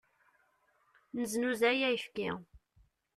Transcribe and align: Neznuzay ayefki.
Neznuzay 1.13 1.79
ayefki. 1.89 2.27